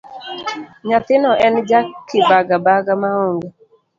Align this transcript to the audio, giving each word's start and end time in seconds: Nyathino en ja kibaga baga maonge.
Nyathino 0.87 1.31
en 1.47 1.55
ja 1.69 1.79
kibaga 2.07 2.55
baga 2.65 2.93
maonge. 3.01 3.49